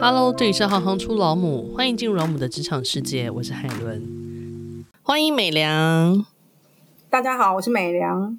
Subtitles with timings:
[0.00, 4.84] Hello，这里是行行出老母，欢迎进入老母的职场世界，我是海伦。
[5.02, 6.26] 欢迎美良，
[7.08, 8.38] 大家好，我是美良。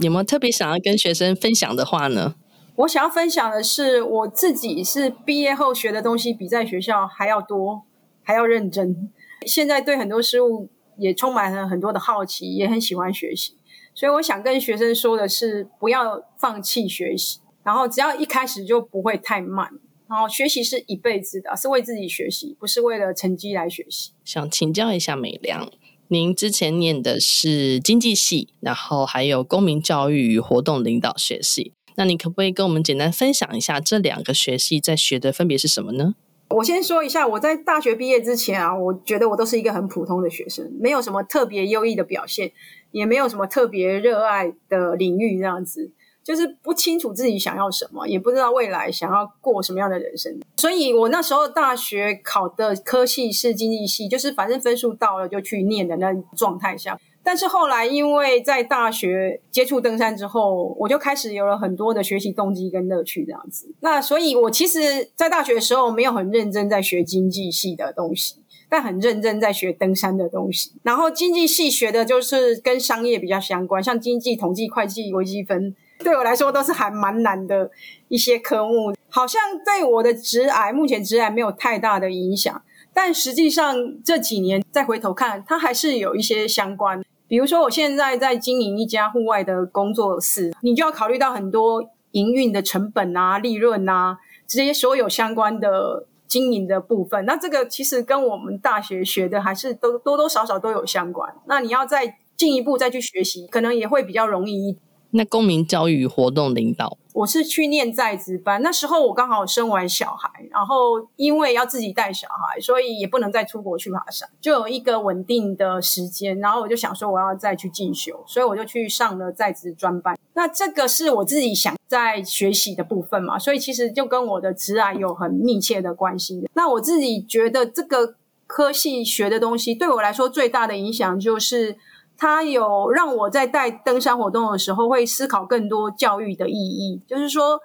[0.00, 2.34] 有没有特别想要跟学生分享的话呢？
[2.76, 7.82] 我想要分享的是，我自己是毕业后学的东西比在学校还要多，
[8.22, 9.10] 还要认真。
[9.46, 13.56] 现在对很多事物也充满了很多的好奇，也很喜欢学习。
[13.94, 19.70] 所以我想跟学生说的是，不要放弃学习，然后只要一开始就不会太慢。
[20.08, 24.12] 然后学习是一辈子的，是为自己学习，不是为了成绩来学习。
[24.24, 25.70] 想请教一下美良，
[26.08, 36.14] 您之前念的是经济系，然后还有公民教育与活动领导学系，那你可不可以跟我们简单分享一下这两个学系在学的分别是什么呢？
[36.50, 42.52] 我先说一下，我在大学毕业之前啊，我觉得我都是一个很普通的学生，没有什么特别优异的表现，
[42.92, 45.90] 也没有什么特别热爱的领域这样子。
[46.26, 56.98] 就是不清楚自己想要什么，也不知道未来想要过什么样的人生，所以我那时候大学考的科系是经济系，就是反正分数到了就去念的那状态下。
[57.22, 63.72] 但是后来因为在大学接触登山之后，我就开始有了很多的学习动机跟乐趣这样子。
[63.80, 68.36] 那所以我其实，在大学的时候没有很认真在学经济系的东西，
[68.68, 70.72] 但很认真在学登山的东西。
[70.82, 75.74] 然后经济系学的就是跟商业比较相关，像经济、统计、会计、微积分。
[75.98, 77.70] 对我来说都是还蛮难的
[78.08, 87.02] 一些科目，好像对我的职涯目前职涯没有太大的影响，但实际上这几年再回头看，它还是有一些相关。
[87.28, 91.82] 比如说，我现在在经营一家户外的工作室，你就要考虑到很多
[92.12, 97.24] 营运的成本啊、利润啊这些所有相关的经营的部分。
[97.24, 101.34] 那这个其实跟我们大学学的还是都多多少少都有相关。
[101.46, 104.78] 那你要再进一步再去学习，可能也会比较容易一。
[105.10, 108.60] 那公民教育活动领导，我是去念在职班。
[108.60, 116.38] 那时候我刚好生完小孩，然后因为要自己带小孩，所以也不能再出国去爬山，就有一个稳定的时间。
[116.40, 120.18] 然后我就想说我要再去进修，所以我就去上了在职专班。
[120.34, 126.46] 那这个是我自己想在学习的部分嘛，所以其实就跟我的职涯有很密切的关系。
[126.54, 128.16] 那我自己觉得这个
[128.46, 131.76] 科系学的东西对我来说最大的影响就是。
[132.18, 137.02] 它有让我在带登山活动的时候，会思考更多教育的意义。
[137.06, 137.60] 就是说，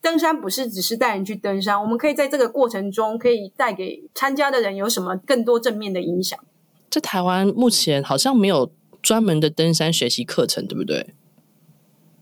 [0.00, 6.38] 登山不是只是带人去登山，我们可以在这个过程中，可以带给参加的人有什么更多正面的影响。
[6.88, 8.70] 在台湾目前好像没有
[9.02, 11.14] 专门的登山学习课程，对不对？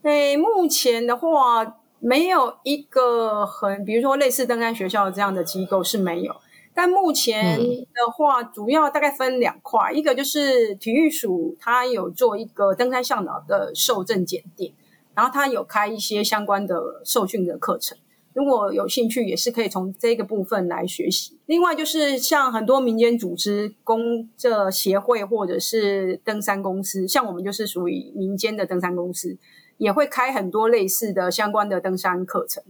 [0.03, 6.37] 对，目前的话，没有一个很，比如说类似登山学校这样的机构是没有。
[6.75, 14.75] 但目前的话，主要大概分两块，嗯、一个就是体育署，它有做一个登山向导的受证检定，
[15.15, 17.97] 然后它有开一些相关的受训的课程，
[18.33, 21.39] 如果有兴趣，也是可以从这个部分来学习。
[21.47, 29.39] 另外就是像很多民间组织、公这协会或者是登山公司，像我们就是属于民间的登山公司，
[29.79, 32.65] 也会开很多类似的相关的登山课程。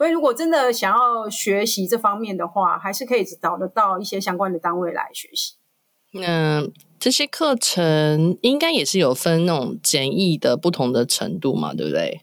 [0.00, 5.56] 所以，如果真的想要学习这方面的话，还是可以找得到一些相关的单位来学习。
[6.12, 6.66] 那
[6.98, 12.22] 这些课程应该也是有分那种简易的不同的程度嘛，对不对？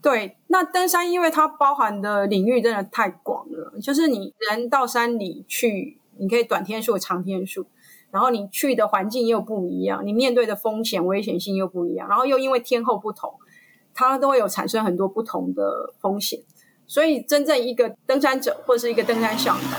[0.00, 7.66] 对，那登山因为它包含的领域真的太广了，就是你人到山里去，你可以短天数、长天数，
[8.10, 13.34] 然后你去的环境又不一样，你面对的风险危险性又不一样，然后又因为天候不同，
[13.92, 16.40] 它都会有产生很多不同的风险。
[16.88, 19.78] 所以，真正一个登山者或者是一个登山向导，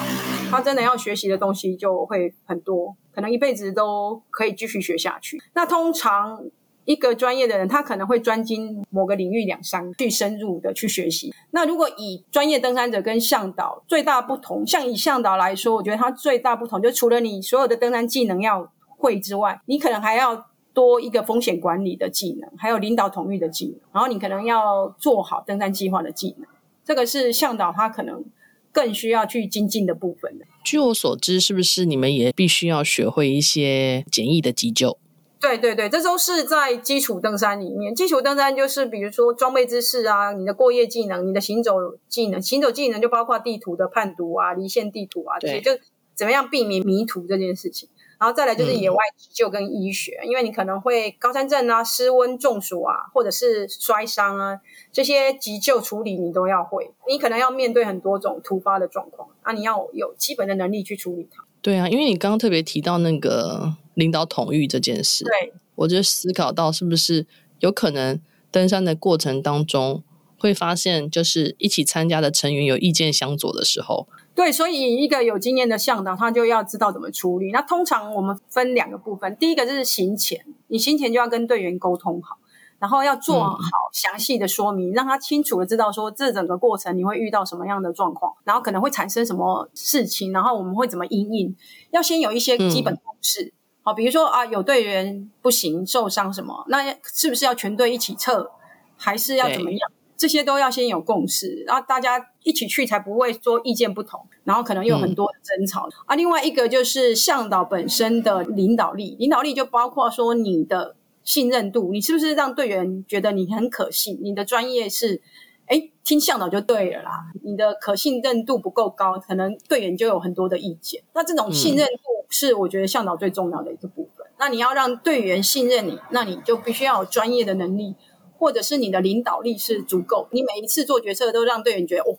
[0.51, 5.41] 他真的要学习的东西就会很多，可能一辈子都可以继续学下去。
[5.53, 6.45] 那通常
[6.85, 11.33] 一个专业的人，他可能会专精某个领域两三，去深入的去学习。
[11.49, 26.47] 那如果以专业登山者跟向导最大不同，像以向导来说，我觉得他最大不同，就除了你所有的登山技能要会之外，你可能还要多一个风险管理的技能，还有领导统御的技能，然后你可能要做好登山计划的技能。
[26.89, 28.25] 这个是向导，他可能
[28.71, 30.45] 更需要去精进的部分的。
[30.63, 34.97] 据我所知，是不是你们也必须要学会一些简易的急救？
[35.39, 37.93] 对对对，这都是在基础登山里面。
[37.93, 41.75] 基础登山就是比如说装备知识啊，你的过夜技能，你的行走
[42.07, 42.41] 技能。
[42.41, 45.71] 行走技能就包括地图的判读啊、离线地图啊这些，就
[46.15, 47.87] 怎么样避免迷途这件事情。
[48.19, 54.59] 然后再来就是野外急救跟医学，嗯、因为你可能会高山症啊、失温中暑啊，或者是摔伤啊，
[54.91, 56.91] 这些急救处理你都要会。
[57.07, 61.45] 你可能要面对很多种突发的状况，那你要有基本的能力去处理它。
[61.61, 67.25] 对啊，因为你刚刚特别提到那个领导统御这件事，对，我就思考到是不是
[67.59, 68.19] 有可能
[68.51, 70.03] 登山的过程当中
[70.39, 74.07] 会发现，就是一起参加的成员有意见相左的时候。
[74.33, 77.51] 对，所以一个有经验的向导，他就要知道怎么处理。
[77.51, 82.37] 那通常我们分两个部分，第一个就是行前，你行前就要跟队员沟通好，
[82.79, 83.59] 然后要做好
[83.91, 91.53] 详细的说明，嗯、让他清楚的知道说这整个过程你会遇到什么样的状况，然后可能会产生什么事情，然后我们会怎么应应。
[91.91, 93.51] 要先有一些基本共识，
[93.81, 98.49] 好、嗯，比如说啊，有队员不行受伤什么，那是不是要全队一起撤，
[98.95, 99.91] 还是要怎么样？
[100.19, 106.15] 这些都要先有共识，然后大家一起去，才不会说意见不同，然后可能有很多的争吵、嗯、啊。
[106.15, 114.19] 另外一个就是向导本身的领导力，领导力就包括说你的信任度，你是不是让队员觉得你很可信？
[114.21, 115.21] 你的专业是，
[115.67, 117.11] 哎，听向导就对了啦。
[117.41, 121.01] 你的可信任度不够高，可能队员就有很多的意见。
[121.13, 124.27] 那这种信任度是我觉得向导最重要的一个部分。
[124.27, 127.95] 嗯、那你要让队员信任你，那你就必须要有专业的能力。
[128.39, 132.17] 或者是你的领导力是足够，你每一次做决策都让队员觉得，哦，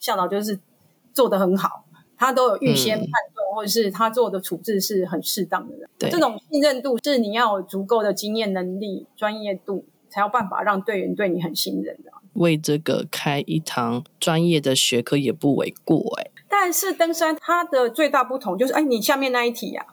[0.00, 0.58] 校导就是
[1.14, 1.84] 做得很好，
[2.18, 12.10] 他都有预先判断，嗯、或者是他做的处置是很适当的这种信任度是你要有足够的经验、能力、专业度，才有办法让队员对你很信任的。
[12.34, 16.30] 为这个开一堂专业的学科也不为过哎。
[16.48, 19.86] 但是登山它的最大不同就是，哎，你下面那一题啊，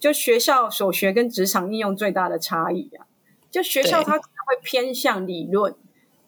[0.00, 3.06] 就学校所学跟职场应用最大的差异啊。
[3.50, 5.74] 就学校它会偏向理论，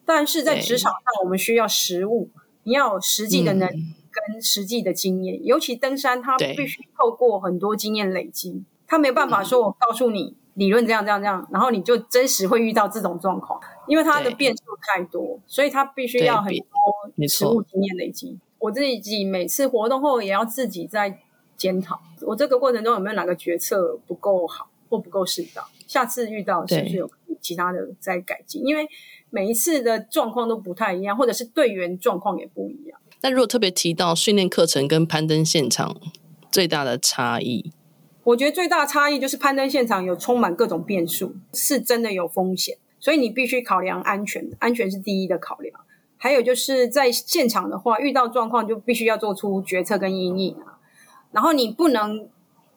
[0.05, 2.29] 但是在职场上我们需要实务，
[2.63, 5.37] 你要有实际的能力跟实际的经验。
[5.37, 18.39] 嗯、尤其登山，它必须透过很多经验累积，它没有办法说我告诉你理论这样这样这样，然后你就真实会遇到这种状况，因为它的变数太多，所以它必须要很多实务经验累积。
[18.59, 21.19] 我自己每次活动后也要自己在
[21.57, 25.63] 检讨，我这个过程中有没有哪个决策不够好或不够适当。
[25.85, 27.07] 下次遇到是不是有
[27.45, 28.65] 其他的在改进？
[28.65, 28.87] 因为
[29.29, 32.99] 每一次的状况都不太一样，或者是队员状况也不一样。
[33.21, 35.95] 那如果特别提到训练课程跟攀登现场
[36.51, 37.71] 最大的差异，
[38.23, 45.79] 我觉得最大的差异就是攀登现场有充满各种变数，是真的有风险，所以你必须考量安全，安全是第一的考量。
[46.17, 50.79] 还有就是在现场的话，遇到状况就必须要做出决策跟因应啊，
[51.31, 52.27] 然后你不能。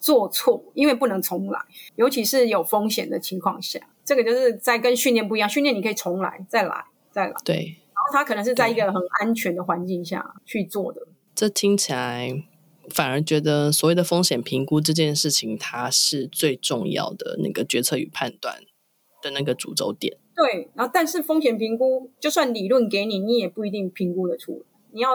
[0.00, 1.60] 做错，因为不能重来，
[1.96, 5.48] 尤其是有风险的情况下，这个就是在跟训练不一样。
[5.48, 7.34] 训练你可以重来，再来，再来。
[7.44, 11.02] 对，然后他可能是在一个很安全的环境下去做的。
[11.34, 12.44] 这听起来
[12.90, 18.62] 反而觉得所谓的风险评估这件事情，它是最重要的那个决策与判断
[19.22, 20.16] 的那个主轴点。
[20.34, 24.66] 对，然后但是风险评估，就算理论给你，你也不一定评估得出来。
[24.92, 25.10] 你要。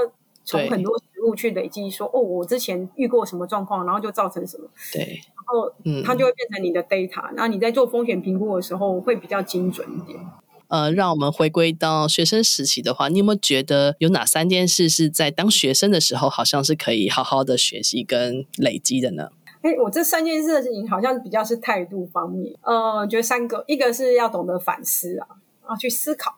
[0.45, 10.19] 从很多实物去累积，说哦，我之前遇过什么状况，然后就造成什么，对，然后嗯，它就会变成你的 data，那、嗯、你在做风险评估的时候会比较精准一点。
[10.67, 19.29] 呃，让我们回归到学生时期的话，你有没有觉得有哪三件事是在当学生的时候，好像是可以好好的学习跟累积的呢？
[19.61, 25.27] 哎，我这三件事情好像比较是态度方面，呃，我觉得三个，一个是要懂得反思啊，
[25.67, 26.35] 啊，去思考，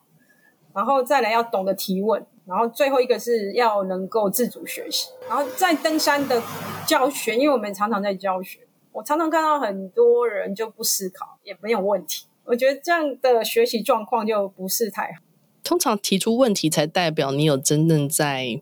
[0.73, 2.25] 然后再来要懂得提问。
[2.45, 5.09] 然后最后一个是要能够自主学习。
[5.27, 6.41] 然后在登山的
[6.85, 8.59] 教学，因为我们常常在教学，
[8.91, 12.27] 我常常看到很多人就不思考，也没有问题。
[12.45, 15.23] 我觉得这样的学习状况就不是太好。
[15.63, 18.61] 通常提出问题才代表你有真正在，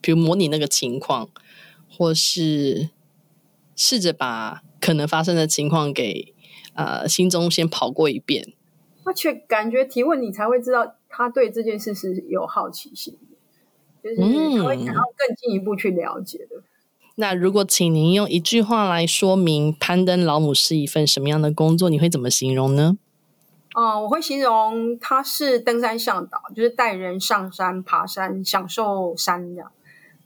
[0.00, 1.28] 比如模拟那个情况，
[1.90, 2.90] 或是
[3.74, 6.32] 试着把可能发生的情况给
[6.74, 8.52] 呃心中先跑过一遍。
[9.02, 10.94] 而且感觉提问你才会知道。
[11.16, 13.36] 他对这件事是有好奇心的，
[14.02, 16.56] 就是他会想要更进一步去了解的。
[16.56, 16.62] 嗯。
[17.16, 22.98] 那如果请您用一句话来说明攀登老母是一份什么样的工作，你会怎么形容呢？
[23.76, 29.70] 嗯，我会形容他是登山向导，就是带人上山爬山，享受山这样。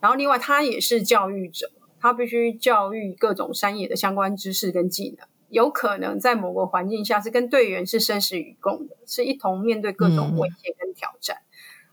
[0.00, 5.26] 然后另外他也是教育者，他必须教育各种山野的相关知识跟技能。
[5.50, 11.36] 有可能在某个环境下是跟队员是生死与共的，是一同面对各种危险跟挑战。
[11.36, 11.48] 嗯、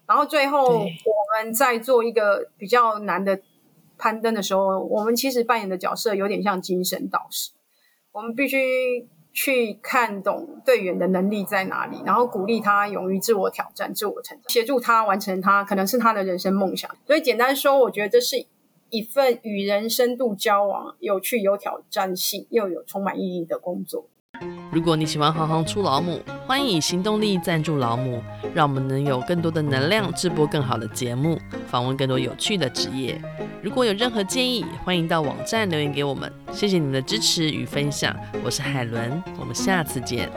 [0.07, 0.87] 然后最后我
[1.37, 3.39] 们在做一个比较难的
[3.97, 7.51] 攀登的时候，我们其实扮演的角色有点像精神导师。
[8.11, 16.89] 我们必须去看懂队员的能力在哪里，然后鼓励他勇于自我挑战、自我成长，协助他完成他可能是他的人生梦想。
[17.07, 18.45] 所以简单说，我觉得这是。
[18.89, 24.07] 一份与人深度交往、有趣、有挑战性又有充满意义的工作。
[24.71, 28.21] 如果你喜欢行行出老母，欢迎以行动力赞助老母，
[28.53, 33.19] 让我们能有更多的能量制播更好的节目，访问更多有趣的职业。
[33.61, 36.31] 如果有任何建议，欢迎到网站留言给我们。
[36.51, 38.13] 谢谢你们的支持与分享，
[38.43, 40.29] 我是海伦，我们下次见。